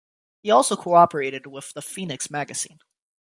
[0.41, 2.79] He also cooperated with the "Fenix" magazine.